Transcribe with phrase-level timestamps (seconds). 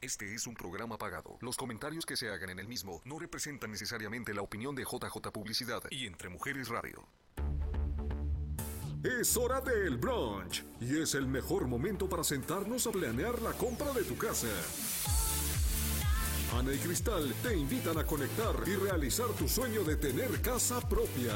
[0.00, 1.38] Este es un programa pagado.
[1.40, 5.32] Los comentarios que se hagan en el mismo no representan necesariamente la opinión de JJ
[5.32, 7.08] Publicidad y Entre Mujeres Radio.
[9.02, 13.92] Es hora del brunch y es el mejor momento para sentarnos a planear la compra
[13.92, 14.46] de tu casa.
[16.56, 21.34] Ana y Cristal te invitan a conectar y realizar tu sueño de tener casa propia.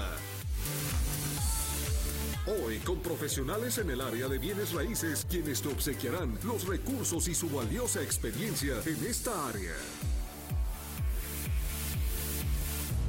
[2.61, 7.35] Hoy con profesionales en el área de bienes raíces quienes te obsequiarán los recursos y
[7.35, 9.73] su valiosa experiencia en esta área.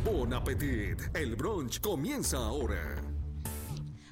[0.05, 3.01] Bon appetit, el brunch comienza ahora.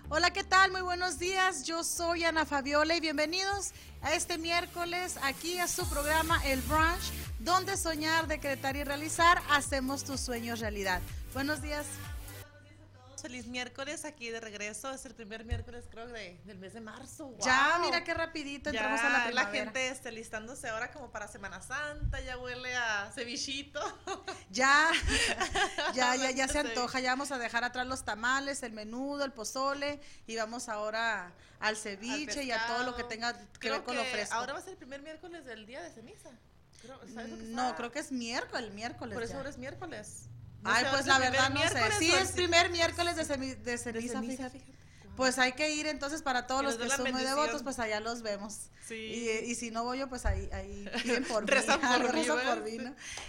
[0.09, 0.71] Hola, ¿qué tal?
[0.71, 1.63] Muy buenos días.
[1.63, 7.13] Yo soy Ana Fabiola y bienvenidos a este miércoles aquí a su programa El Brunch,
[7.39, 11.01] donde soñar, decretar y realizar hacemos tus sueños realidad.
[11.33, 11.85] Buenos días
[13.21, 14.91] feliz miércoles aquí de regreso.
[14.91, 17.35] Es el primer miércoles, creo, del mes de marzo.
[17.39, 19.31] Ya, mira qué rapidito entramos a la primavera.
[19.31, 23.79] La gente está listándose ahora como para Semana Santa, ya huele a cevichito.
[24.49, 24.91] Ya,
[25.93, 26.99] ya, ya, ya se antoja.
[26.99, 31.77] Ya vamos a dejar atrás los tamales, el menudo, el pozole y vamos ahora al
[31.77, 34.35] ceviche y a todo lo que tenga que ver con lo fresco.
[34.35, 36.31] Ahora va a ser el primer miércoles del día de ceniza.
[37.37, 39.13] no, creo que es miércoles, el miércoles.
[39.13, 40.27] Por eso ahora es miércoles.
[40.63, 41.81] Ay, pues la verdad no sé.
[41.99, 44.61] Sí, es primer miércoles de, de ceniza, fíjate.
[45.15, 48.21] Pues hay que ir entonces para todos los que son muy devotos, pues allá los
[48.21, 48.69] vemos.
[48.87, 48.95] Sí.
[49.45, 51.43] Y, si no voy yo, pues ahí, ahí piden por
[52.13, 52.25] mí.
[52.25, 52.77] por, mí,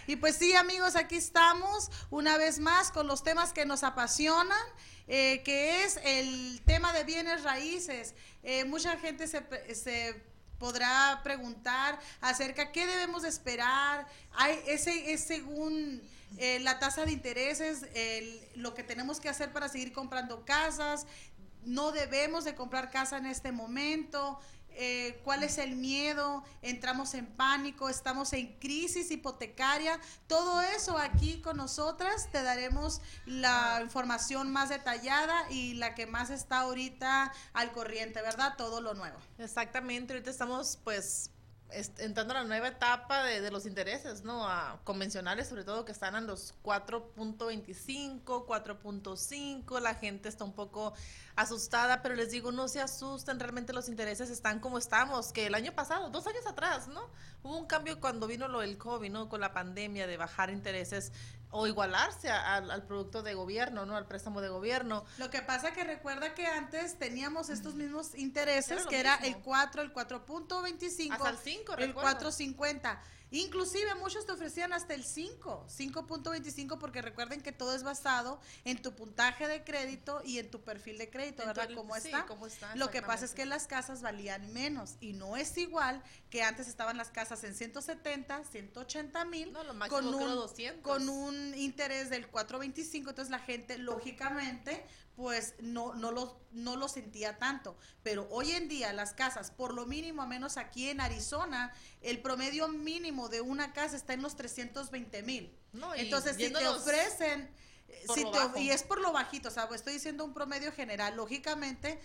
[0.07, 4.65] Y pues sí, amigos, aquí estamos una vez más con los temas que nos apasionan,
[5.09, 8.15] eh, que es el tema de bienes raíces.
[8.43, 9.45] Eh, mucha gente se,
[9.75, 10.23] se
[10.59, 14.07] podrá preguntar acerca qué debemos esperar.
[14.35, 16.01] Hay ese es según
[16.39, 17.87] eh, la tasa de intereses,
[18.55, 21.07] lo que tenemos que hacer para seguir comprando casas,
[21.65, 24.41] no debemos de comprar casa en este momento,
[24.75, 31.41] eh, cuál es el miedo, entramos en pánico, estamos en crisis hipotecaria, todo eso aquí
[31.43, 37.73] con nosotras te daremos la información más detallada y la que más está ahorita al
[37.73, 38.55] corriente, ¿verdad?
[38.57, 39.19] Todo lo nuevo.
[39.39, 41.32] Exactamente, ahorita estamos pues
[41.99, 44.47] entrando a la nueva etapa de, los intereses, ¿no?
[44.85, 50.93] Convencionales, sobre todo, que están a los 4.25, 4.5, la gente está un poco
[51.37, 55.55] asustada, pero les digo, no se asusten, realmente los intereses están como estamos, que el
[55.55, 57.09] año pasado, dos años atrás, ¿no?
[57.43, 59.29] Hubo un cambio cuando vino lo del COVID, ¿no?
[59.29, 61.13] Con la pandemia de bajar intereses
[61.51, 63.97] o igualarse al producto de gobierno, ¿no?
[63.97, 65.05] Al préstamo de gobierno.
[65.19, 69.83] Lo que pasa que recuerda que antes teníamos estos mismos intereses, que era el 4,
[69.83, 72.99] el 4.25, hasta el 5, el 4.50.
[73.33, 78.81] Inclusive muchos te ofrecían hasta el 5, 5.25 porque recuerden que todo es basado en
[78.83, 81.71] tu puntaje de crédito y en tu perfil de crédito, ¿verdad?
[81.75, 82.27] ¿Cómo, está?
[82.75, 86.69] Lo que pasa es que las casas valían menos y no es igual que antes
[86.69, 89.53] estaban las casas en 170, 180 mil
[89.89, 90.49] con, un,
[90.83, 94.85] con un interés del 4.25, entonces la gente lógicamente
[95.17, 97.77] pues no, no, lo, no lo sentía tanto.
[98.03, 102.21] Pero hoy en día las casas, por lo mínimo, a menos aquí en Arizona, el
[102.21, 105.55] promedio mínimo de una casa está en los 320 mil.
[105.97, 107.51] Entonces, si te ofrecen...
[107.89, 108.07] Eh,
[108.57, 111.15] y es por lo bajito, o sea, estoy diciendo un promedio general.
[111.15, 112.01] Lógicamente,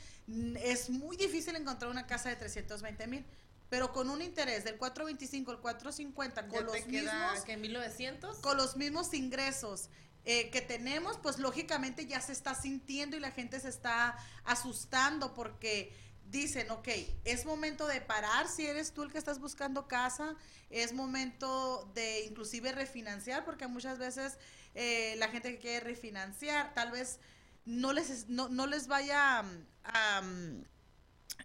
[0.61, 3.25] es muy difícil encontrar una casa de 320 mil
[3.69, 8.77] pero con un interés del 425 al 450 con los mismos que 1900 con los
[8.77, 9.89] mismos ingresos
[10.29, 15.33] eh, que tenemos, pues lógicamente ya se está sintiendo y la gente se está asustando
[15.33, 15.95] porque
[16.29, 16.89] dicen, ok,
[17.23, 20.35] es momento de parar si eres tú el que estás buscando casa,
[20.69, 24.37] es momento de inclusive refinanciar, porque muchas veces
[24.75, 27.21] eh, la gente que quiere refinanciar tal vez
[27.63, 29.45] no les, no, les vaya
[29.85, 30.21] a,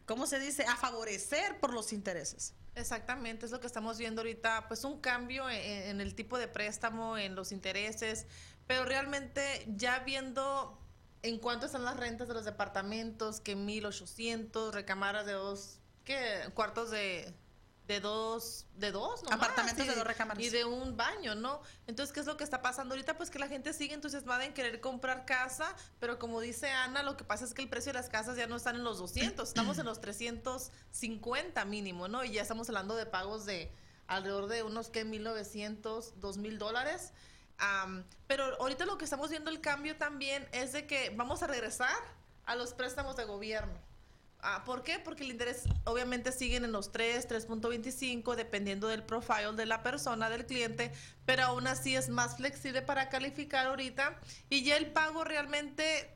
[0.06, 2.54] ¿cómo se dice?, a favorecer por los intereses.
[2.74, 7.18] Exactamente, es lo que estamos viendo ahorita, pues un cambio en el tipo de préstamo,
[7.18, 8.26] en los intereses,
[8.66, 10.78] pero realmente ya viendo
[11.22, 16.50] en cuánto están las rentas de los departamentos, que 1800, recamaras de dos, ¿qué?
[16.54, 17.34] Cuartos de,
[17.88, 19.30] de dos, de dos, ¿no?
[19.32, 20.42] Apartamentos de dos recámaras.
[20.42, 21.60] Y de un baño, ¿no?
[21.86, 23.16] Entonces, ¿qué es lo que está pasando ahorita?
[23.16, 27.16] Pues que la gente sigue entusiasmada en querer comprar casa, pero como dice Ana, lo
[27.16, 29.48] que pasa es que el precio de las casas ya no están en los 200,
[29.48, 32.24] estamos en los 350 mínimo, ¿no?
[32.24, 33.70] Y ya estamos hablando de pagos de
[34.06, 35.04] alrededor de unos, ¿qué?
[35.04, 37.12] 1900, 2000 dólares
[38.26, 41.96] pero ahorita lo que estamos viendo el cambio también es de que vamos a regresar
[42.46, 43.74] a los préstamos de gobierno.
[44.44, 44.98] Ah, ¿Por qué?
[44.98, 50.28] Porque el interés obviamente siguen en los 3, 3.25, dependiendo del profile de la persona,
[50.30, 50.90] del cliente,
[51.24, 54.18] pero aún así es más flexible para calificar ahorita
[54.50, 56.12] y ya el pago realmente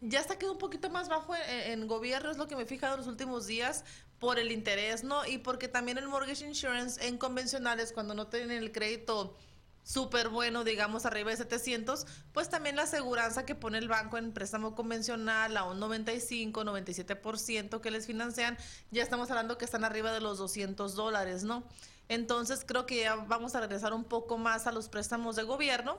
[0.00, 2.66] ya está quedando un poquito más bajo en, en, gobierno, es lo que me he
[2.66, 3.84] fijado en los últimos días,
[4.18, 5.24] por el interés, ¿no?
[5.24, 9.36] Y porque también el mortgage insurance en convencionales, cuando no tienen el crédito
[9.82, 14.32] súper bueno, digamos, arriba de 700, pues también la aseguranza que pone el banco en
[14.32, 18.56] préstamo convencional a un 95, 97% que les financian,
[18.90, 21.64] ya estamos hablando que están arriba de los 200 dólares, ¿no?
[22.08, 25.98] Entonces creo que ya vamos a regresar un poco más a los préstamos de gobierno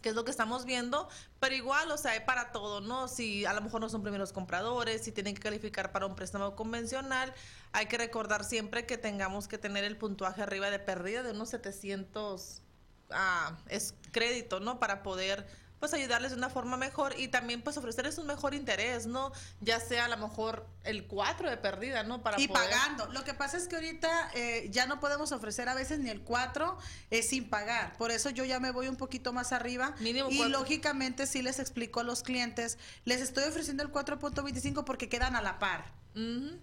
[0.00, 1.08] que es lo que estamos viendo,
[1.40, 3.08] pero igual, o sea, hay para todo, ¿no?
[3.08, 6.56] Si a lo mejor no son primeros compradores, si tienen que calificar para un préstamo
[6.56, 7.34] convencional,
[7.72, 11.50] hay que recordar siempre que tengamos que tener el puntuaje arriba de pérdida de unos
[11.50, 12.62] 700
[13.12, 14.78] ah, es crédito, ¿no?
[14.78, 15.46] Para poder
[15.80, 19.32] pues ayudarles de una forma mejor y también pues ofrecerles un mejor interés, ¿no?
[19.60, 22.22] Ya sea a lo mejor el 4 de pérdida, ¿no?
[22.22, 23.06] Para y pagando.
[23.06, 26.20] Lo que pasa es que ahorita eh, ya no podemos ofrecer a veces ni el
[26.20, 26.78] 4
[27.10, 27.96] eh, sin pagar.
[27.96, 29.94] Por eso yo ya me voy un poquito más arriba.
[30.00, 35.34] y lógicamente sí les explico a los clientes, les estoy ofreciendo el 4.25 porque quedan
[35.34, 35.98] a la par.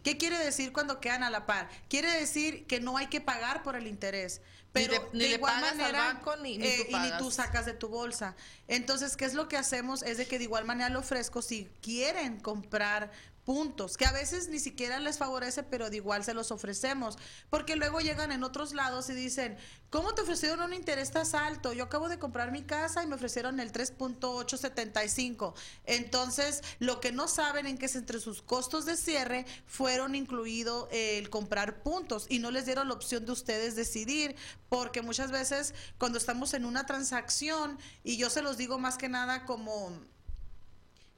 [0.03, 1.69] ¿Qué quiere decir cuando quedan a la par?
[1.89, 4.41] Quiere decir que no hay que pagar por el interés.
[4.73, 8.35] Pero de, igual manera, ni, ni, tú y ni tú sacas de tu bolsa.
[8.67, 10.03] Entonces, ¿qué es lo que hacemos?
[10.03, 13.11] Es de que de igual manera lo ofrezco si quieren comprar
[13.47, 17.17] puntos, que a veces ni siquiera les favorece, pero de igual se los ofrecemos,
[17.49, 19.57] porque luego llegan en otros lados y dicen,
[19.89, 21.71] ¿cómo te ofrecieron un interés tan alto?
[21.71, 25.53] Yo acabo de comprar mi casa y me ofrecieron el 3.875.
[25.85, 30.89] Entonces, lo que no saben en que es entre sus costos de cierre fueron incluido
[30.91, 34.35] el comprar puntos y no les dieron la opción de ustedes decidir,
[34.67, 39.07] porque muchas veces cuando estamos en una transacción, y yo se los digo más que
[39.07, 39.97] nada como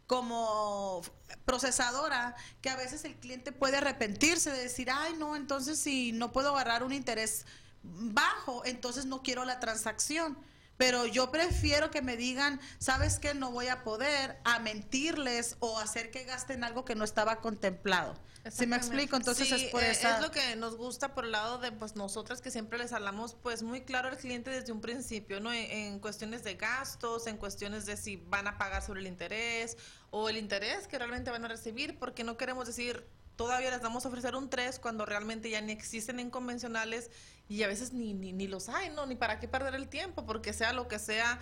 [0.10, 1.04] como
[1.46, 6.32] procesadora que a veces el cliente puede arrepentirse de decir, ay, no, entonces si no
[6.32, 7.46] puedo agarrar un interés
[7.84, 10.36] bajo, entonces no quiero la transacción.
[10.80, 15.78] Pero yo prefiero que me digan, sabes que no voy a poder, a mentirles o
[15.78, 18.16] hacer que gasten algo que no estaba contemplado.
[18.50, 21.58] Si me explico, entonces es por eh, Es lo que nos gusta por el lado
[21.58, 25.42] de pues nosotras que siempre les hablamos pues muy claro al cliente desde un principio,
[25.42, 25.52] ¿no?
[25.52, 29.76] En, cuestiones de gastos, en cuestiones de si van a pagar sobre el interés
[30.12, 33.06] o el interés que realmente van a recibir, porque no queremos decir
[33.36, 37.10] todavía les damos a ofrecer un 3 cuando realmente ya ni existen en convencionales
[37.50, 39.08] y a veces ni, ni, ni los hay, ¿no?
[39.08, 41.40] Ni para qué perder el tiempo, porque sea lo que sea.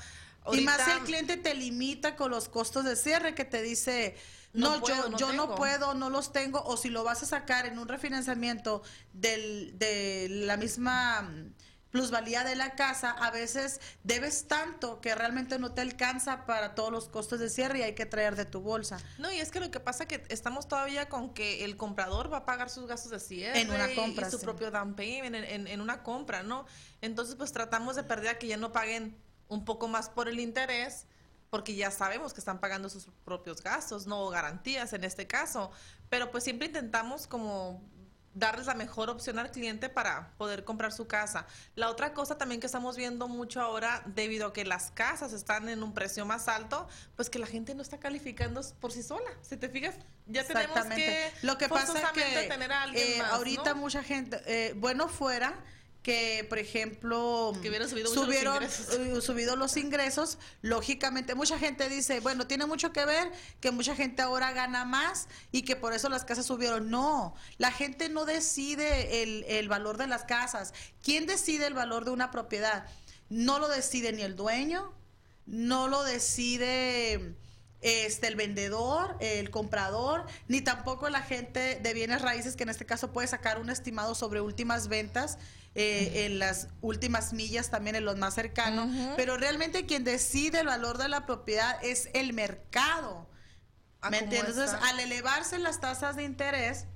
[0.54, 4.16] y más el cliente te limita con los costos de cierre que te dice,
[4.54, 7.66] no, yo, no yo no puedo, no los tengo, o si lo vas a sacar
[7.66, 8.82] en un refinanciamiento
[9.12, 11.30] del, de la misma
[11.92, 16.92] plusvalía de la casa, a veces debes tanto que realmente no te alcanza para todos
[16.92, 18.98] los costos de cierre y hay que traer de tu bolsa.
[19.18, 22.32] No, y es que lo que pasa es que estamos todavía con que el comprador
[22.32, 25.36] va a pagar sus gastos de cierre en una compra, y, su propio down payment
[25.36, 26.66] en, en, una compra, ¿no?
[27.02, 29.18] Entonces, pues tratamos de perder que ya no paguen
[29.48, 31.06] un poco más por el interés
[31.50, 35.72] porque ya sabemos que están pagando sus propios gastos, no garantías en este caso,
[36.10, 37.82] pero pues siempre intentamos como
[38.38, 41.46] darles la mejor opción al cliente para poder comprar su casa.
[41.76, 45.70] La otra cosa también que estamos viendo mucho ahora, debido a que las casas están
[45.70, 49.30] en un precio más alto, pues que la gente no está calificando por sí sola.
[49.42, 49.96] Si te fijas,
[50.28, 54.74] ya tenemos que lo que pasa que tener a alguien eh, ahorita mucha gente, eh,
[54.76, 55.54] bueno fuera
[56.08, 62.66] que, por ejemplo, subido subieron eh, subido los ingresos, lógicamente mucha gente dice, bueno, tiene
[62.66, 66.46] mucho que ver que mucha gente ahora gana más y que por eso las casas
[66.46, 66.90] subieron.
[66.90, 70.74] No, la gente no decide el, el valor de las casas.
[71.04, 72.88] ¿Quién decide el valor de una propiedad?
[73.28, 74.94] No lo decide ni el dueño,
[75.46, 77.36] no lo decide
[77.82, 82.86] este, el vendedor, el comprador, ni tampoco la gente de bienes raíces que en este
[82.86, 85.38] caso puede sacar un estimado sobre últimas ventas
[85.80, 90.66] eh, en las últimas millas, también en los más cercanos, pero realmente quien decide el
[90.66, 93.30] valor de la propiedad es el mercado.
[94.10, 94.58] ¿Me entiendes?
[94.58, 96.88] Entonces, al elevarse las tasas de interés,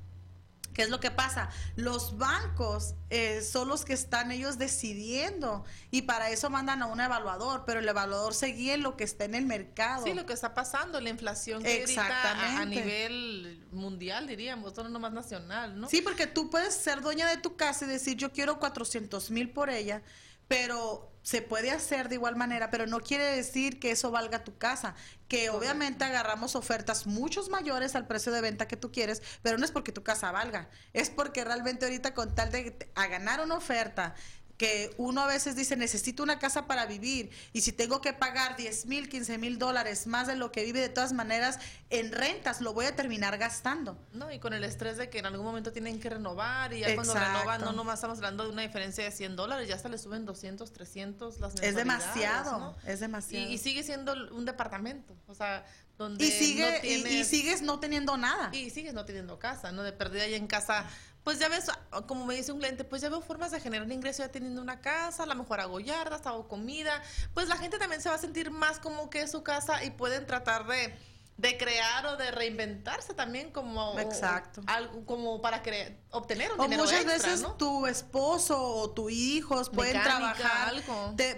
[0.74, 1.50] ¿Qué es lo que pasa?
[1.76, 7.02] Los bancos eh, son los que están ellos decidiendo y para eso mandan a un
[7.02, 10.06] evaluador, pero el evaluador se guía en lo que está en el mercado.
[10.06, 12.62] Sí, lo que está pasando, la inflación que Exactamente.
[12.62, 15.90] a, nivel mundial, diríamos, no más nacional, ¿no?
[15.90, 19.50] Sí, porque tú puedes ser dueña de tu casa y decir, yo quiero 400 mil
[19.50, 20.02] por ella,
[20.48, 24.58] pero se puede hacer de igual manera, pero no quiere decir que eso valga tu
[24.58, 24.96] casa,
[25.28, 29.66] que obviamente agarramos ofertas muchos mayores al precio de venta que tú quieres, pero no
[29.66, 33.56] es porque tu casa valga, es porque realmente ahorita con tal de a ganar una
[33.56, 34.16] oferta
[34.62, 38.58] que uno a veces dice, necesito una casa para vivir y si tengo que pagar
[38.58, 41.58] 10 mil, 15 mil dólares más de lo que vive de todas maneras
[41.90, 43.98] en rentas, lo voy a terminar gastando.
[44.14, 46.94] No, y con el estrés de que en algún momento tienen que renovar y ya
[46.94, 49.98] cuando renovan, no nomás estamos hablando de una diferencia de 100 dólares, ya hasta le
[49.98, 53.50] suben 200, 300 las Es demasiado, es demasiado.
[53.50, 55.66] Y, sigue siendo un departamento, o sea,
[55.98, 58.52] donde y, sigue, y, sigues no teniendo nada.
[58.54, 59.82] Y sigues no teniendo casa, ¿no?
[59.82, 60.86] De perdida y en casa
[61.24, 61.70] pues ya ves,
[62.08, 64.82] como me dice un cliente, pues ya veo formas de generar ingreso ya teniendo una
[64.82, 67.02] casa, a lo mejor hago yardas, hago comida,
[67.34, 69.92] pues la gente también se va a sentir más como que es su casa y
[69.92, 70.94] pueden tratar de
[71.42, 74.62] de crear o de reinventarse también como exacto.
[74.68, 80.02] algo como para crear obtener un o muchas veces tu esposo o tu hijos pueden
[80.04, 80.74] trabajar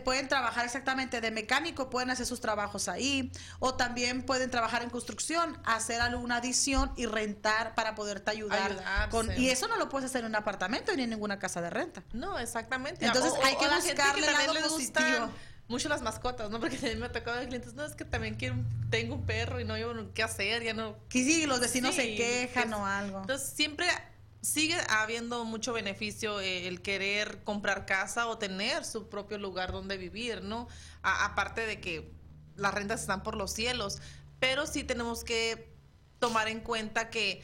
[0.03, 4.89] pueden trabajar exactamente de mecánico pueden hacer sus trabajos ahí o también pueden trabajar en
[4.89, 10.09] construcción hacer alguna adición y rentar para poderte ayudar con y eso no lo puedes
[10.09, 12.03] hacer en un apartamento ni en ninguna casa de renta.
[12.11, 13.05] No exactamente.
[13.05, 15.29] Entonces hay que buscarle el lado positivo
[15.73, 16.59] mucho las mascotas, ¿no?
[16.59, 18.55] Porque también me ha tocado de clientes, no, es que también quiero,
[18.91, 20.95] tengo un perro y no llevo qué hacer, ya no...
[21.09, 23.21] Que sí, los vecinos se quejan o algo.
[23.21, 23.87] Entonces siempre
[24.41, 30.43] sigue habiendo mucho beneficio el querer comprar casa o tener su propio lugar donde vivir,
[30.43, 30.67] ¿no?
[31.01, 32.11] aparte de que
[32.55, 33.99] las rentas están por los cielos,
[34.39, 35.73] pero sí tenemos que
[36.19, 37.43] tomar en cuenta que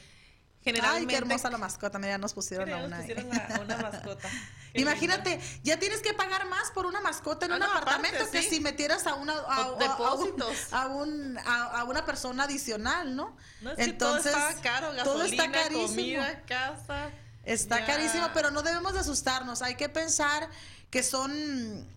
[0.71, 1.01] generalmente...
[1.01, 2.97] Ay, qué hermosa la mascota, mira, nos pusieron a una.
[2.97, 4.29] Pusieron una mascota.
[4.73, 8.59] Imagínate, ya tienes que pagar más por una mascota en ah, un apartamento que si
[8.59, 10.71] metieras a una a, depósitos.
[10.71, 13.35] A, un, a, una persona adicional, ¿no?
[13.77, 15.88] Entonces, todo está caro, gasolina, todo está carísimo.
[15.88, 17.09] comida, casa.
[17.45, 19.61] Está carísimo, pero no debemos de asustarnos.
[19.61, 20.49] Hay que pensar
[20.89, 21.88] que son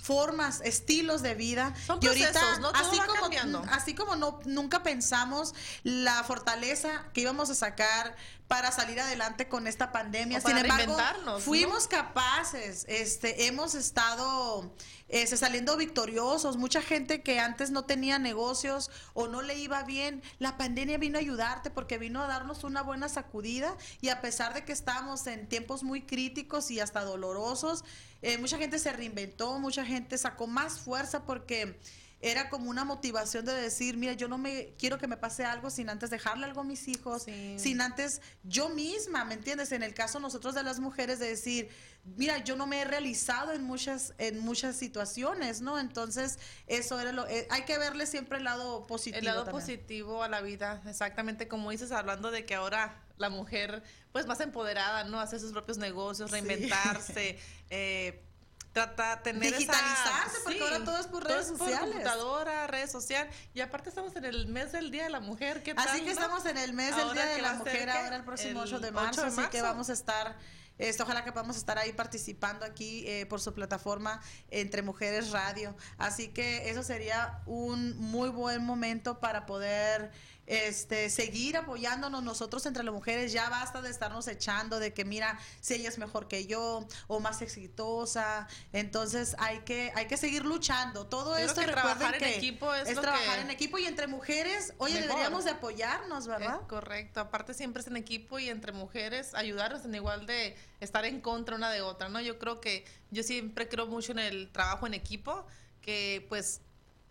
[0.00, 1.74] formas, estilos de vida.
[1.86, 2.68] Son procesos, ¿no?
[2.68, 3.64] así como cambiando.
[3.70, 8.16] así como no nunca pensamos la fortaleza que íbamos a sacar
[8.48, 10.40] para salir adelante con esta pandemia.
[10.40, 10.96] Sin embargo,
[11.40, 14.72] fuimos capaces, este, hemos estado
[15.08, 16.56] este, saliendo victoriosos.
[16.56, 21.18] Mucha gente que antes no tenía negocios o no le iba bien, la pandemia vino
[21.18, 25.26] a ayudarte porque vino a darnos una buena sacudida y a pesar de que estamos
[25.26, 27.84] en tiempos muy críticos y hasta dolorosos,
[28.22, 31.78] eh, mucha gente se reinventó, mucha gente sacó más fuerza porque
[32.20, 35.70] era como una motivación de decir, mira, yo no me quiero que me pase algo
[35.70, 39.70] sin antes dejarle algo a mis hijos, sin antes yo misma, ¿me entiendes?
[39.70, 41.68] En el caso nosotros de las mujeres de decir,
[42.16, 45.78] mira, yo no me he realizado en muchas en muchas situaciones, ¿no?
[45.78, 49.18] Entonces, eso era lo eh, hay que verle siempre el lado positivo.
[49.18, 53.82] El lado positivo a la vida, exactamente como dices hablando de que ahora la mujer
[54.12, 55.20] pues más empoderada, ¿no?
[55.20, 57.38] Hacer sus propios negocios, reinventarse,
[57.70, 58.24] eh
[58.72, 63.60] trata tener digitalizarse porque ahora todo es por redes sociales por computadora redes sociales y
[63.60, 66.58] aparte estamos en el mes del día de la mujer ¿qué así que estamos en
[66.58, 69.62] el mes del día de la mujer ahora el próximo 8 de marzo, así que
[69.62, 70.36] vamos a estar
[70.78, 75.74] esto, ojalá que podamos estar ahí participando aquí eh, por su plataforma Entre Mujeres Radio.
[75.98, 80.12] Así que eso sería un muy buen momento para poder
[80.48, 83.32] este, seguir apoyándonos nosotros entre las mujeres.
[83.32, 87.20] Ya basta de estarnos echando de que mira, si ella es mejor que yo o
[87.20, 88.48] más exitosa.
[88.72, 91.06] Entonces hay que, hay que seguir luchando.
[91.06, 95.44] Todo esto que trabajar en equipo es, trabajar en equipo y entre mujeres, oye, deberíamos
[95.44, 96.60] de apoyarnos, ¿verdad?
[96.66, 97.20] correcto.
[97.20, 101.56] Aparte siempre es en equipo y entre mujeres ayudarnos en igual de estar en contra
[101.56, 102.20] una de otra, ¿no?
[102.20, 105.46] Yo creo que yo siempre creo mucho en el trabajo en equipo,
[105.82, 106.62] que pues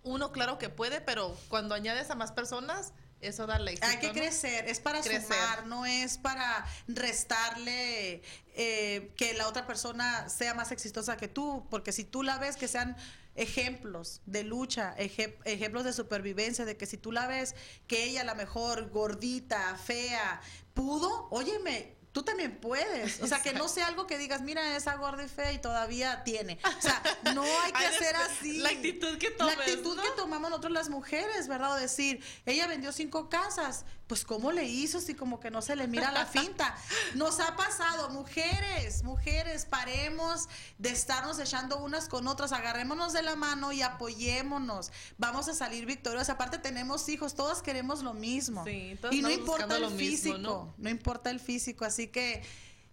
[0.03, 3.85] uno claro que puede, pero cuando añades a más personas, eso da éxito.
[3.87, 8.21] Hay que crecer, es para sumar, no es para restarle
[8.55, 12.57] eh, que la otra persona sea más exitosa que tú, porque si tú la ves
[12.57, 12.95] que sean
[13.35, 17.55] ejemplos de lucha, ejemplos de supervivencia, de que si tú la ves
[17.87, 20.41] que ella la mejor gordita, fea,
[20.73, 23.21] pudo, óyeme, tú también puedes.
[23.21, 26.23] O sea, que no sea algo que digas, mira, esa gorda y fea y todavía
[26.23, 26.57] tiene.
[26.63, 26.99] O sea,
[27.35, 28.57] no hay que hacer así.
[28.57, 31.73] La actitud que La actitud que tomamos nosotros las mujeres, ¿verdad?
[31.73, 35.75] O decir, ella vendió cinco casas, pues cómo le hizo si como que no se
[35.75, 36.75] le mira la finta.
[37.15, 40.47] Nos ha pasado, mujeres, mujeres, paremos
[40.77, 44.91] de estarnos echando unas con otras, agarrémonos de la mano y apoyémonos.
[45.17, 46.29] Vamos a salir victoriosas.
[46.29, 48.63] Aparte tenemos hijos, todas queremos lo mismo.
[48.63, 50.73] Sí, y no importa el físico, ¿no?
[50.77, 50.89] ¿no?
[50.89, 52.43] importa el físico, así que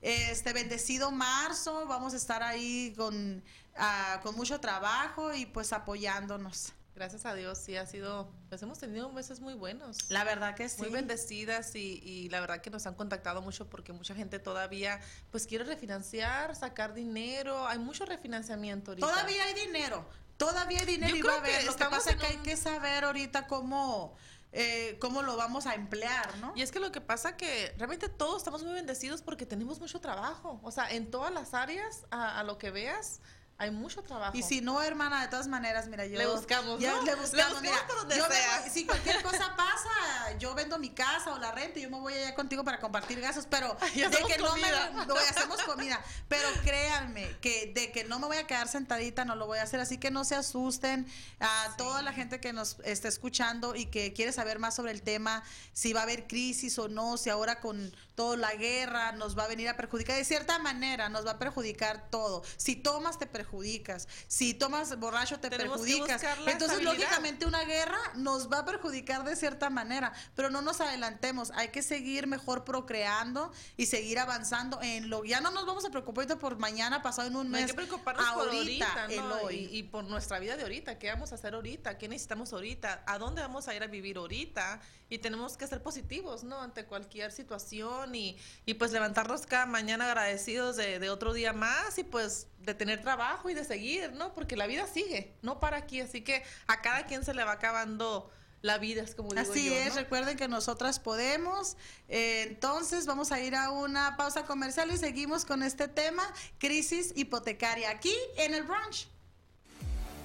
[0.03, 3.43] este bendecido marzo, vamos a estar ahí con,
[3.77, 6.74] ah, con mucho trabajo y pues apoyándonos.
[6.95, 10.09] Gracias a Dios, sí ha sido, pues hemos tenido meses muy buenos.
[10.11, 10.81] La verdad que sí.
[10.81, 15.01] Muy bendecidas y, y, la verdad que nos han contactado mucho porque mucha gente todavía,
[15.33, 19.09] pues quiere refinanciar, sacar dinero, hay mucho refinanciamiento ahorita.
[19.09, 21.65] Todavía hay dinero, todavía hay dinero y va a haber.
[21.65, 24.15] Lo que pasa es que hay que saber ahorita cómo,
[24.53, 26.53] eh, cómo lo vamos a emplear, ¿no?
[26.55, 30.01] Y es que lo que pasa que realmente todos estamos muy bendecidos porque tenemos mucho
[30.01, 33.21] trabajo, o sea, en todas las áreas, a, a lo que veas,
[33.57, 34.37] hay mucho trabajo.
[34.37, 36.19] Y si no, hermana, de todas maneras, mira, yo.
[36.19, 36.81] Le buscamos.
[36.81, 37.03] Ya, ¿no?
[37.03, 38.65] Le buscamos, le buscamos mira.
[38.65, 42.01] Yo si cualquier cosa pasa, yo vendo mi casa o la renta y yo me
[42.01, 45.07] voy allá contigo para compartir gastos, pero de que no me.
[45.07, 46.01] Voy, hacemos comida.
[46.29, 49.63] Pero créanme que de que no me voy a quedar sentadita, no lo voy a
[49.63, 49.79] hacer.
[49.79, 51.07] Así que no se asusten
[51.39, 55.03] a toda la gente que nos está escuchando y que quiere saber más sobre el
[55.03, 59.39] tema, si va a haber crisis o no, si ahora con toda la guerra nos
[59.39, 60.17] va a venir a perjudicar.
[60.17, 62.43] De cierta manera, nos va a perjudicar todo.
[62.57, 66.23] Si tomas, te perjudicas si tomas borracho te perjudicas.
[66.47, 71.51] Entonces, lógicamente, una guerra nos va a perjudicar de cierta manera, pero no nos adelantemos.
[71.55, 75.25] Hay que seguir mejor procreando y seguir avanzando en lo.
[75.25, 77.63] Ya no nos vamos a preocupar por mañana, pasado en un mes.
[77.63, 79.09] hay que preocuparnos por ahorita,
[79.51, 80.99] Y, por nuestra vida de ahorita.
[80.99, 81.99] ¿Qué vamos a hacer ahorita?
[81.99, 83.05] ¿Qué necesitamos ahorita?
[83.07, 84.81] ¿A dónde vamos a ir a vivir ahorita?
[85.15, 86.61] Y tenemos que ser positivos, ¿no?
[86.61, 91.97] Ante cualquier situación y, y pues levantarnos cada mañana agradecidos de, de otro día más
[91.99, 94.35] y pues de tener trabajo y de seguir, ¿no?
[94.35, 97.53] Porque la vida sigue, no para aquí, así que a cada quien se le va
[97.53, 98.31] acabando
[98.65, 101.77] la vida, es como digo Así es, recuerden que nosotras podemos.
[102.09, 106.23] Eh, entonces vamos a ir a una pausa comercial y seguimos con este tema,
[106.59, 109.07] crisis hipotecaria, aquí en el brunch.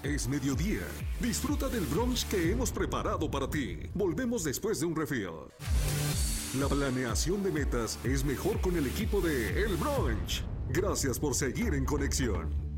[0.04, 0.88] Es mediodía.
[1.20, 3.80] Disfruta del brunch que hemos preparado para ti.
[3.94, 5.52] Volvemos después de un refill.
[6.58, 10.44] La planeación de metas es mejor con el equipo de El Brunch.
[10.70, 12.69] Gracias por seguir en conexión.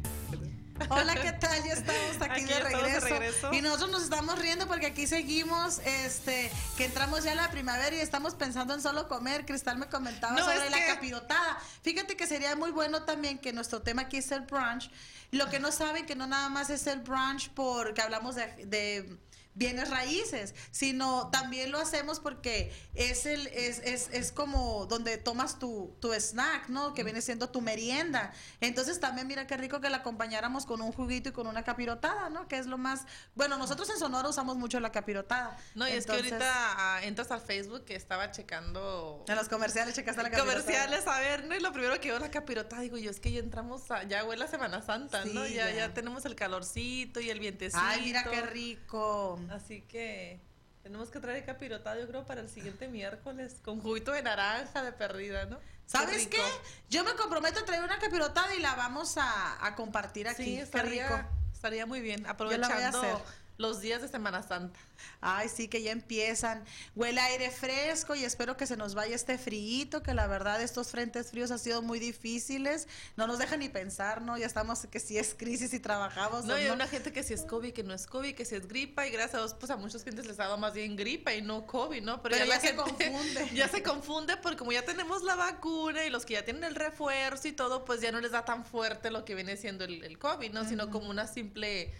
[0.89, 1.63] Hola, ¿qué tal?
[1.63, 3.53] Ya estamos aquí, de, regreso.
[3.53, 7.95] Y nosotros nos estamos riendo porque aquí seguimos, este, que entramos ya a la primavera
[7.95, 9.45] y estamos pensando en solo comer.
[9.45, 11.59] Cristal me comentaba sobre la capirotada.
[11.83, 14.89] Fíjate que sería muy bueno también que nuestro tema aquí es el brunch.
[15.31, 19.17] Lo que no saben que no nada más es el brunch porque hablamos de
[19.53, 25.59] bienes raíces, sino también lo hacemos porque es el es, es, es como donde tomas
[25.59, 26.93] tu, tu, snack, ¿no?
[26.93, 28.33] Que viene siendo tu merienda.
[28.59, 32.29] Entonces también mira qué rico que la acompañáramos con un juguito y con una capirotada,
[32.29, 32.47] ¿no?
[32.47, 33.05] Que es lo más
[33.35, 35.57] bueno, nosotros en Sonora usamos mucho la capirotada.
[35.75, 39.95] No, y es que ahorita ah, entras al Facebook que estaba checando en los comerciales
[39.95, 40.61] checaste la capirotada.
[40.61, 41.55] Comerciales, a ver, ¿no?
[41.55, 44.23] Y lo primero que veo la capirotada, digo, yo es que ya entramos a, ya
[44.23, 45.45] huele a Semana Santa, ¿no?
[45.47, 47.81] Ya, ya, ya tenemos el calorcito y el vientecito.
[47.83, 49.39] Ay, mira qué rico.
[49.49, 50.39] Así que
[50.83, 54.91] tenemos que traer capirotado, yo creo, para el siguiente miércoles, con juguito de naranja de
[54.91, 55.59] perdida, ¿no?
[55.85, 56.41] ¿Sabes qué?
[56.89, 60.43] Yo me comprometo a traer una capirotada y la vamos a, compartir aquí.
[60.43, 61.29] Sí, estaría, rico.
[61.53, 63.21] estaría muy bien, aprovechando
[63.61, 64.79] los días de Semana Santa.
[65.19, 66.63] Ay, sí, que ya empiezan.
[66.95, 69.61] Huele aire fresco y espero que se nos vaya este frío,
[70.03, 72.87] que la verdad estos frentes fríos han sido muy difíciles.
[73.15, 74.37] No nos deja ni pensar, ¿no?
[74.37, 76.45] Ya estamos que si es crisis y trabajamos.
[76.45, 78.67] No, hay una gente que si es COVID, que no es COVID, que si es
[78.67, 81.33] gripa y gracias a Dios, pues a muchos clientes les ha dado más bien gripa
[81.33, 82.21] y no COVID, ¿no?
[82.21, 83.49] Pero, ya, se confunde.
[83.53, 86.75] Ya se confunde porque como ya tenemos la vacuna y los que ya tienen el
[86.75, 90.17] refuerzo y todo, pues ya no les da tan fuerte lo que viene siendo el,
[90.17, 90.67] COVID, ¿no?
[90.67, 91.93] Sino como una simple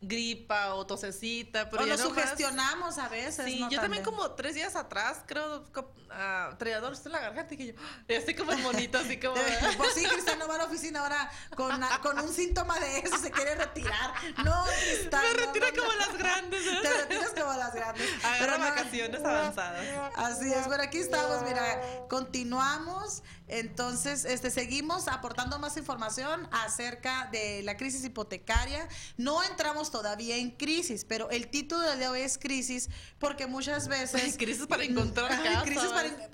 [0.00, 1.68] gripa o tosecita.
[1.70, 3.44] Pero o nos sugestionamos a veces.
[3.44, 4.04] Sí, yo también.
[4.04, 7.72] como tres días atrás, creo, uh, traía en la garganta y que yo,
[8.08, 9.34] y así como el monito, así como...
[9.76, 13.18] pues sí, Cristal no va a la oficina ahora con, con un síntoma de eso,
[13.18, 14.14] se quiere retirar.
[14.44, 15.22] No, Cristal.
[15.22, 16.66] Me retira como las grandes.
[16.66, 16.78] ¿eh?
[16.82, 18.08] Te retiras como las grandes.
[18.38, 19.86] Pero vacaciones avanzadas.
[20.16, 23.22] Así es, pero aquí estamos, mira, continuamos.
[23.48, 28.86] Entonces, este, seguimos aportando más información acerca de la crisis hipotecaria.
[29.16, 34.36] No entramos todavía en crisis, pero el título de hoy es crisis porque muchas veces...
[34.36, 35.30] crisis para encontrar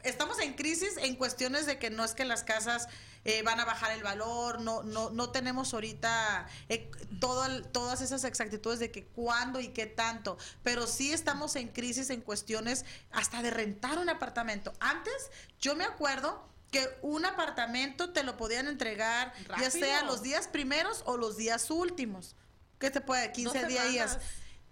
[0.03, 2.89] estamos en crisis en cuestiones de que no es que las casas
[3.25, 6.91] eh, van a bajar el valor, no, no, no tenemos ahorita eh,
[7.21, 12.21] todas esas exactitudes de que cuándo y qué tanto, pero sí estamos en crisis en
[12.21, 14.75] cuestiones hasta de rentar un apartamento.
[14.79, 20.49] Antes, yo me acuerdo que un apartamento te lo podían entregar ya sea los días
[20.49, 22.37] primeros o los días últimos.
[22.85, 23.33] ¿Qué te puede?
[23.33, 24.19] 15 días.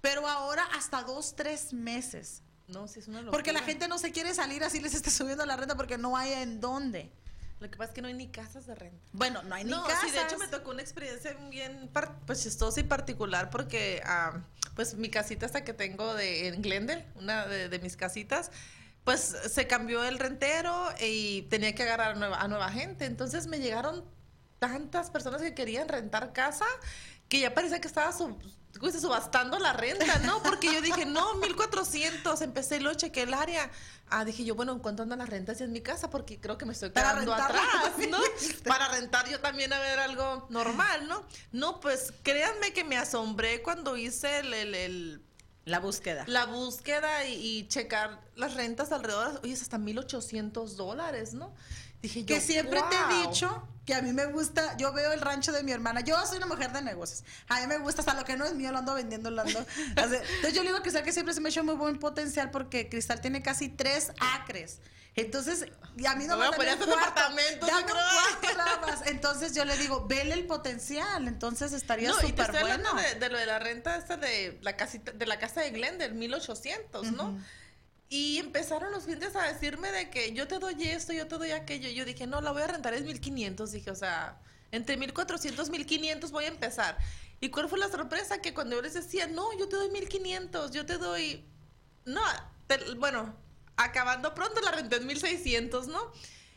[0.03, 2.43] Pero ahora hasta dos, tres meses.
[2.69, 3.33] No, sí es una locura.
[3.33, 6.17] Porque la gente no se quiere salir así les está subiendo la renta porque no
[6.17, 7.11] hay en dónde.
[7.61, 8.99] Lo que pasa es que no hay ni casas de renta.
[9.13, 10.11] Bueno, no hay ni no, casas.
[10.11, 11.91] Sí, de hecho me tocó una experiencia bien
[12.27, 14.43] pues chistosa y particular porque ah,
[14.75, 18.51] pues mi casita hasta que tengo de en Glendale, una de, de mis casitas,
[19.05, 23.05] pues se cambió el rentero y tenía que agarrar a nueva, a nueva gente.
[23.05, 24.05] Entonces me llegaron
[24.59, 26.67] tantas personas que querían rentar casa
[27.33, 30.43] que ya parecía que estaba subastando la renta, ¿no?
[30.43, 33.71] Porque yo dije, no, 1400, empecé y lo chequé el área.
[34.11, 36.11] Ah, dije yo, bueno, ¿en cuánto andan las rentas en mi casa?
[36.11, 37.63] Porque creo que me estoy quedando atrás,
[38.11, 38.19] ¿no?
[38.67, 41.25] Para rentar yo también a ver algo normal, ¿no?
[41.53, 45.23] No, pues créanme que me asombré cuando hice el
[45.65, 46.25] la búsqueda.
[46.27, 51.55] La búsqueda y, checar las rentas alrededor, oye, es hasta 1.800 dólares, ¿no?
[52.03, 55.53] Dije que siempre te he dicho que a mí me gusta, yo veo el rancho
[55.53, 58.25] de mi hermana, yo soy una mujer de negocios, a mí me gusta, hasta lo
[58.25, 59.59] que no es mío lo ando vendiendo, lo ando.
[59.87, 62.51] entonces yo le digo a Cristal que siempre se me ha hecho muy buen potencial
[62.51, 64.81] porque Cristal tiene casi tres acres.
[65.15, 67.67] Entonces, y a mí no, me voy a departamento,
[69.07, 72.95] Entonces yo le digo, vele el potencial, entonces estaría súper bueno.
[72.95, 76.15] De, de, lo de la renta esta de la casita, de la casa de Glendale,
[76.15, 77.39] 1800, ¿no?
[78.13, 81.53] Y empezaron los clientes a decirme de que yo te doy esto, yo te doy
[81.53, 81.89] aquello.
[81.89, 83.73] Yo dije, no, la voy a rentar, es 1500.
[83.73, 84.39] Dije, o sea,
[84.71, 86.99] entre 1400, 1500 voy a empezar.
[87.41, 88.43] ¿Y cuál fue la sorpresa?
[88.43, 91.43] Que cuando yo les decía, no, yo te doy 1500, yo te doy.
[92.05, 92.21] No,
[92.99, 93.35] bueno,
[93.79, 96.13] acabando pronto la renté en 1600, ¿no?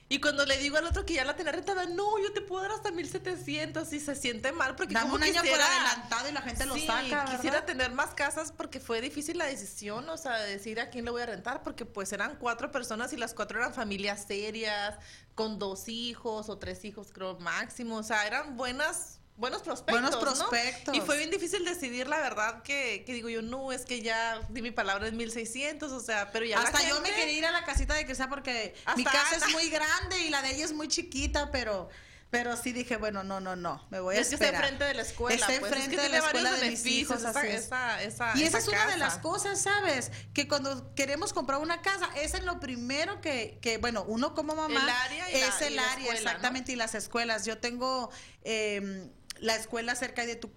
[0.07, 2.61] Y cuando le digo al otro que ya la tenía rentada, no, yo te puedo
[2.61, 6.31] dar hasta 1700 y se siente mal porque Dame como un año por adelantado y
[6.31, 10.37] la gente lo saca, quisiera tener más casas porque fue difícil la decisión, o sea,
[10.37, 13.57] decir a quién le voy a rentar porque pues eran cuatro personas y las cuatro
[13.57, 14.95] eran familias serias,
[15.33, 20.01] con dos hijos o tres hijos creo máximo, o sea, eran buenas buenos prospectos.
[20.01, 20.95] Buenos prospectos.
[20.95, 24.39] Y fue bien difícil decidir, la verdad, que, que, digo yo, no, es que ya
[24.49, 26.59] di mi palabra en 1600, o sea, pero ya.
[26.59, 29.69] Hasta yo me quería ir a la casita de Cristal porque mi casa es muy
[29.69, 31.89] grande y la de ella es muy chiquita, pero.
[32.31, 34.43] Pero sí dije, bueno, no, no, no, me voy a esperar.
[34.43, 35.35] Es que está enfrente de la escuela.
[35.35, 35.71] Está pues.
[35.71, 37.23] enfrente de la escuela de mis hijos.
[37.23, 40.11] Esa, esa, y esa, es una de las cosas, ¿sabes?
[40.33, 44.53] Que cuando queremos comprar una casa, esa es lo primero que, que bueno, uno como
[44.53, 44.81] mamá...
[44.81, 47.45] El área y Es el área, exactamente, y las escuelas.
[47.45, 48.09] Yo tengo...
[48.43, 50.51] Eh, la escuela cerca de tu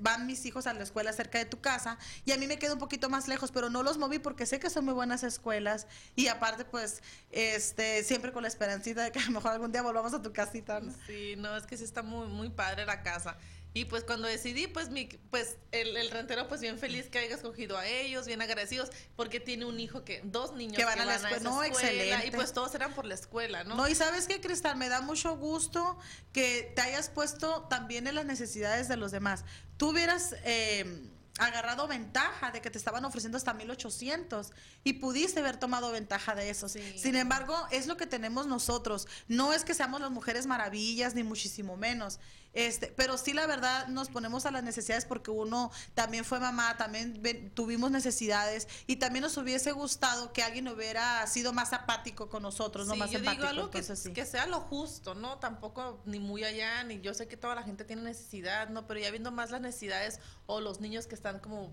[0.00, 2.74] van mis hijos a la escuela cerca de tu casa y a mí me queda
[2.74, 5.86] un poquito más lejos, pero no los moví porque sé que son muy buenas escuelas
[6.16, 9.82] y aparte pues este siempre con la esperancita de que a lo mejor algún día
[9.82, 10.80] volvamos a tu casita.
[11.06, 13.36] Sí, no, es que sí está muy muy padre la casa.
[13.74, 17.34] Y pues cuando decidí, pues mi, pues el, el, rentero pues bien feliz que haya
[17.34, 21.06] escogido a ellos, bien agradecidos, porque tiene un hijo que, dos niños que van, a
[21.06, 22.26] la escuela, no, excelente.
[22.26, 23.76] y pues todos eran por la escuela, ¿no?
[23.76, 25.98] No, y sabes qué, Cristal, me da mucho gusto
[26.32, 29.44] que te hayas puesto también en las necesidades de los demás.
[29.78, 34.52] Tú hubieras eh, agarrado ventaja de que te estaban ofreciendo hasta 1800
[34.84, 36.68] y pudiste haber tomado ventaja de eso.
[36.68, 39.08] Sin embargo, es lo que tenemos nosotros.
[39.28, 42.18] No es que seamos las mujeres maravillas, ni muchísimo menos.
[42.54, 46.76] Este, pero sí la verdad nos ponemos a las necesidades porque uno también fue mamá,
[46.76, 52.42] también tuvimos necesidades y también nos hubiese gustado que alguien hubiera sido más apático con
[52.42, 53.42] nosotros, no más yo empático.
[53.42, 55.38] Digo algo que, que, sea lo justo, ¿no?
[55.38, 58.86] Tampoco ni muy allá, ni yo sé que toda la gente tiene necesidad, ¿no?
[58.86, 61.70] Pero ya viendo más las necesidades o los niños que están como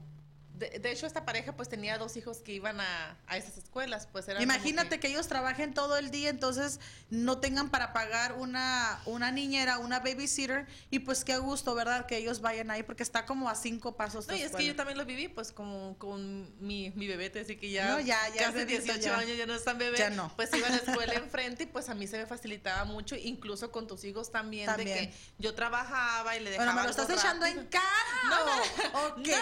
[0.59, 4.27] de, hecho, esta pareja pues tenía dos hijos que iban a, a esas escuelas, pues
[4.27, 5.07] era Imagínate que...
[5.07, 10.67] ellos trabajen todo el día, entonces no tengan para pagar una, una niñera, una babysitter,
[10.89, 12.05] y pues qué gusto, ¿verdad?
[12.05, 14.27] Que ellos vayan ahí, porque está como a cinco pasos.
[14.27, 17.55] No, y es que yo también lo viví, pues como con mi, mi bebé, así
[17.55, 20.31] que ya, no, ya, ya hace 18 años ya no están bebé, ya no.
[20.35, 23.71] pues iba a la escuela enfrente y pues a mí se me facilitaba mucho, incluso
[23.71, 27.17] con tus hijos también, de que yo trabajaba y le dejaba Bueno, me lo estás
[27.17, 27.83] echando en cara.
[28.29, 29.33] No, no, okay.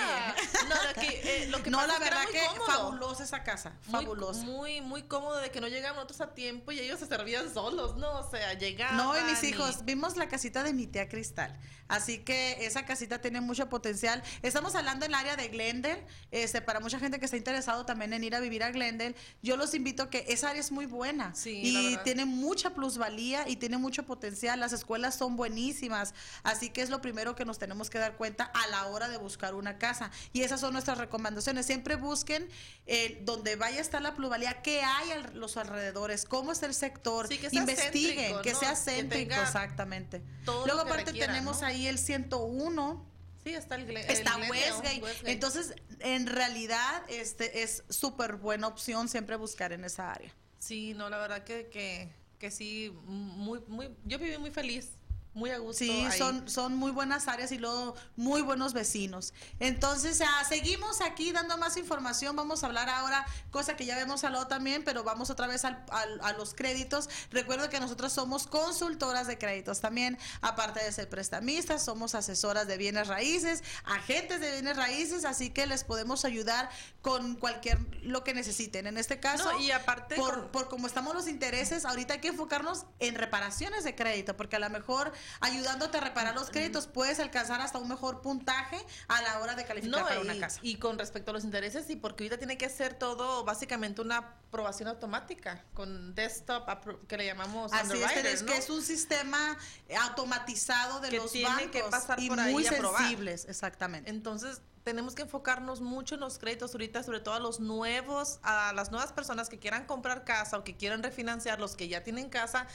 [0.69, 4.43] no, no, eh, lo que no, la verdad que, fabulosa esa casa, fabulosa.
[4.43, 7.95] Muy, muy cómodo de que no llegaban otros a tiempo y ellos se servían solos,
[7.97, 8.19] ¿no?
[8.19, 8.97] O sea, llegaban.
[8.97, 11.57] No, y mis hijos, vimos la casita de mi tía Cristal.
[11.87, 14.21] Así que esa casita tiene mucho potencial.
[14.41, 18.13] Estamos hablando en el área de Glendale, este, para mucha gente que está interesado también
[18.13, 19.15] en ir a vivir a Glendale.
[19.41, 23.55] Yo los invito a que esa área es muy buena y tiene mucha plusvalía y
[23.55, 24.59] tiene mucho potencial.
[24.59, 28.45] Las escuelas son buenísimas, así que es lo primero que nos tenemos que dar cuenta
[28.45, 30.11] a la hora de buscar una casa.
[30.33, 31.65] Y esas son nuestras recomendaciones.
[31.65, 32.47] Siempre busquen
[32.85, 36.73] eh, donde vaya a estar la plusvalía, qué hay a los alrededores, cómo es el
[36.73, 40.21] sector, que investiguen, que sea céntrico, exactamente.
[40.65, 43.05] Luego aparte tenemos ahí el 101.
[43.43, 45.31] Sí, está el, Está Westgate.
[45.31, 50.33] Entonces, en realidad, este es súper buena opción siempre buscar en esa área.
[50.57, 52.09] Sí, no, la verdad que, que,
[52.39, 54.96] que sí, muy, muy, yo viví muy feliz
[55.37, 55.85] muy a gusto.
[55.85, 59.33] Sí, son, son muy buenas áreas y luego muy buenos vecinos.
[59.59, 62.35] Entonces, ah, seguimos aquí dando más información.
[62.35, 65.77] Vamos a hablar ahora, cosa que ya habíamos hablado también, pero vamos otra vez al,
[65.89, 67.07] a los créditos.
[67.31, 72.77] Recuerdo que nosotros somos consultoras de créditos también, aparte de ser prestamistas, somos asesoras de
[72.77, 76.69] bienes raíces, agentes de bienes raíces, así que les podemos ayudar
[77.01, 78.87] con cualquier lo que necesiten.
[78.87, 82.85] En este caso, y aparte, por, por cómo estamos los intereses, ahorita hay que enfocarnos
[82.99, 87.61] en reparaciones de crédito, porque a lo mejor ayudándote a reparar los créditos, puedes alcanzar
[87.61, 90.59] hasta un mejor puntaje a la hora de calificar para una casa.
[90.61, 94.17] Y con respecto a los intereses, y porque ahorita tiene que ser todo básicamente una
[94.17, 96.67] aprobación automática con desktop
[97.07, 99.57] que le llamamos Así es, que es un sistema
[100.01, 104.09] automatizado de los bancos que pasar y muy sensibles, exactamente.
[104.09, 108.71] Entonces, tenemos que enfocarnos mucho en los créditos ahorita, sobre todo a los nuevos, a
[108.71, 112.29] las nuevas personas que quieran comprar casa o que quieran refinanciar, los que ya tienen
[112.29, 112.67] casa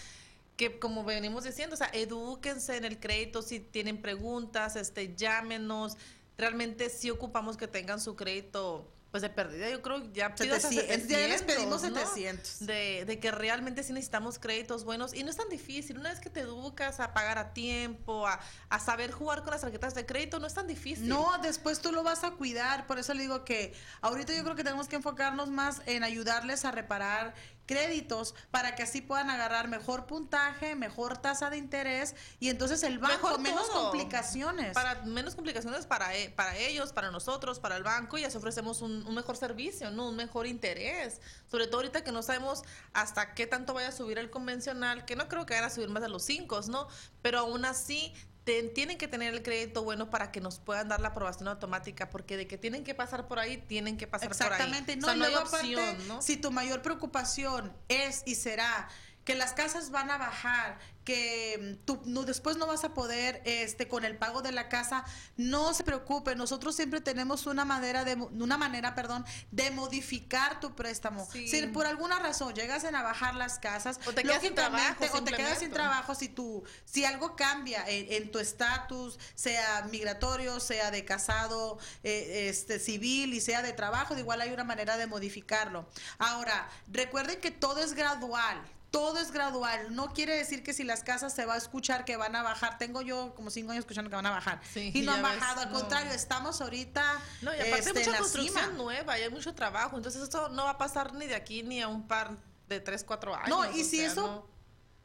[0.57, 5.97] que como venimos diciendo, o sea, edúquense en el crédito, si tienen preguntas, este, llámenos.
[6.39, 11.07] Realmente sí ocupamos que tengan su crédito pues de pérdida, yo creo ya pido 700,
[11.07, 12.61] ya les pedimos 700.
[12.61, 15.99] De, de, que realmente sí necesitamos créditos buenos y no es tan difícil.
[15.99, 19.61] Una vez que te educas a pagar a tiempo, a, a, saber jugar con las
[19.61, 21.09] tarjetas de crédito, no es tan difícil.
[21.09, 22.87] No, después tú lo vas a cuidar.
[22.87, 26.65] Por eso le digo que ahorita yo creo que tenemos que enfocarnos más en ayudarles
[26.65, 27.35] a reparar
[27.73, 32.99] créditos para que así puedan agarrar mejor puntaje, mejor tasa de interés y entonces el
[32.99, 34.75] banco menos complicaciones.
[34.75, 38.83] Para menos complicaciones para, e, para ellos, para nosotros, para el banco y así ofrecemos
[38.83, 40.09] un, mejor servicio, ¿no?
[40.09, 41.21] Un mejor interés.
[41.51, 45.17] Sobre todo ahorita que no sabemos hasta qué tanto vaya a subir el convencional, que
[45.17, 46.89] no creo que vaya a subir más de los 5, ¿no?
[47.23, 48.13] Pero aún así
[48.45, 52.37] tienen que tener el crédito bueno para que nos puedan dar la aprobación automática, porque
[52.37, 54.53] de que tienen que pasar por ahí, tienen que pasar por ahí.
[54.53, 56.23] Exactamente, no, hay opción, ¿no?
[56.23, 58.89] Si tu mayor preocupación es y será
[59.25, 63.43] que las casas van a bajar, que mm, tú no, después no vas a poder
[63.45, 65.05] este con el pago de la casa,
[65.37, 70.75] no se preocupe, nosotros siempre tenemos una manera de una manera, perdón, de modificar tu
[70.75, 71.29] préstamo.
[71.31, 75.23] Si por alguna razón llegas a bajar las casas, o te quedas sin trabajo, o
[75.23, 80.91] te quedas sin trabajo si tú si algo cambia en, tu estatus, sea migratorio, sea
[80.91, 85.07] de casado, eh, este civil y sea de trabajo, de igual hay una manera de
[85.07, 85.89] modificarlo.
[86.19, 89.97] Ahora, recuerden que todo es gradual todo es gradual.
[89.97, 92.79] No quiere decir que si las casas se va a escuchar que van a bajar.
[92.79, 94.61] Tengo yo como cinco años escuchando que van a bajar.
[94.77, 95.63] y no han bajado.
[95.63, 97.21] Al contrario, estamos ahorita.
[97.41, 99.97] No, y aparte hay este, mucha construcción nueva y hay mucho trabajo.
[99.97, 102.37] Entonces, esto no va a pasar ni de aquí ni a un par
[102.69, 103.49] de tres, cuatro años.
[103.49, 104.47] No, y si eso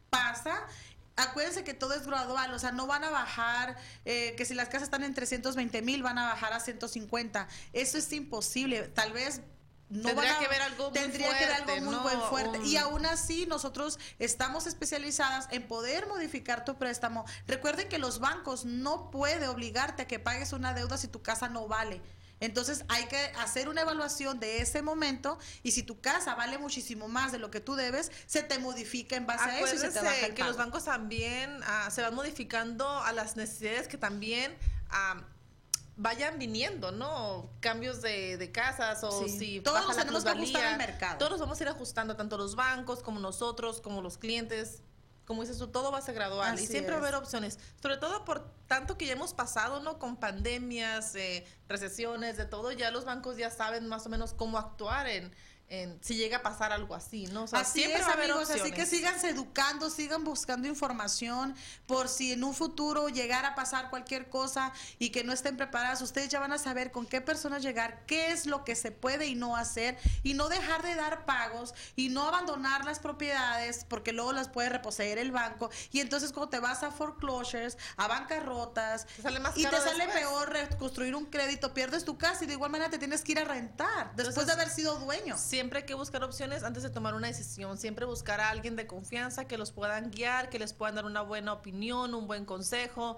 [0.10, 0.68] pasa,
[1.16, 4.68] acuérdense que todo es gradual, o sea, no van a bajar, eh, que si las
[4.68, 7.48] casas están en 320 mil, van a bajar a 150.
[7.72, 8.90] Eso es imposible.
[8.90, 9.42] Tal vez
[9.90, 12.60] tendría que ver algo muy tendría fuerte, que ver algo muy buen fuerte.
[12.66, 17.26] Y aún así nosotros estamos especializadas en poder modificar tu préstamo.
[17.48, 21.50] Recuerden que los bancos no puede obligarte a que pagues una deuda si tu casa
[21.50, 22.02] no vale.
[22.40, 27.08] Entonces hay que hacer una evaluación de ese momento y si tu casa vale muchísimo
[27.08, 29.90] más de lo que tú debes, se te modifica en base a eso y se
[29.90, 33.98] te baja el que los bancos también ah, se van modificando a las necesidades que
[33.98, 34.56] también
[34.92, 35.24] ah,
[35.98, 37.50] vayan viniendo, ¿no?
[37.60, 41.18] Cambios de, de casas o si todos nos tenemos que ajustar al mercado.
[41.18, 44.82] Todos vamos a ir ajustando, tanto los bancos como nosotros, como los clientes.
[45.26, 47.60] Como dices tú, todo va a ser gradual y siempre va a haber opciones.
[47.82, 50.00] Sobre todo por tanto que ya hemos pasado, ¿no?
[50.00, 54.58] Con pandemias, eh, recesiones, de todo, ya los bancos ya saben más o menos cómo
[54.58, 55.34] actuar en,
[56.00, 57.44] si llega a pasar algo así, ¿no?
[57.44, 62.32] O sea, así siempre es, amigos, así que síganse educando, sigan buscando información por si
[62.32, 66.40] en un futuro llegara a pasar cualquier cosa y que no estén preparadas, ustedes ya
[66.40, 69.58] van a saber con qué personas llegar, qué es lo que se puede y no
[69.58, 74.48] hacer y no dejar de dar pagos y no abandonar las propiedades porque luego las
[74.48, 79.06] puede reposeer el banco y entonces cuando te vas a foreclosures, a bancarrotas
[79.56, 83.00] y te sale peor reconstruir un crédito, pierdes tu casa y de igual manera te
[83.00, 86.64] tienes que ir a rentar después de haber sido dueño siempre hay que buscar opciones
[86.64, 87.80] antes de tomar una decisión.
[87.80, 91.24] Siempre buscar a alguien de confianza que los puedan guiar, que les puedan dar una
[91.24, 93.18] buena opinión, un buen consejo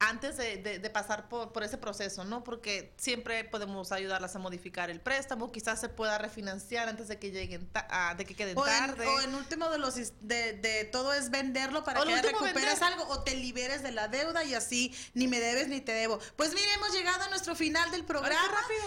[0.00, 2.42] antes de, pasar por, por, ese proceso, ¿no?
[2.42, 7.30] Porque siempre podemos ayudarlas a modificar el préstamo, quizás se pueda refinanciar antes de que
[7.30, 7.68] lleguen,
[8.16, 9.06] de que queden tarde.
[9.06, 13.36] o en último de los de, todo es venderlo para que recuperes algo o te
[13.36, 16.18] liberes de la deuda y así ni me debes ni te debo.
[16.34, 18.40] Pues mire, hemos llegado a nuestro final del programa.